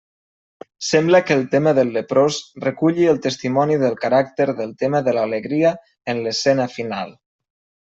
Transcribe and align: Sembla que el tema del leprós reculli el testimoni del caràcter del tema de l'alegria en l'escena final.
Sembla 0.85 1.19
que 1.25 1.35
el 1.39 1.43
tema 1.51 1.73
del 1.79 1.91
leprós 1.97 2.39
reculli 2.63 3.05
el 3.13 3.21
testimoni 3.27 3.77
del 3.85 3.99
caràcter 4.07 4.49
del 4.63 4.73
tema 4.83 5.05
de 5.11 5.15
l'alegria 5.19 5.77
en 6.15 6.25
l'escena 6.25 6.69
final. 6.81 7.17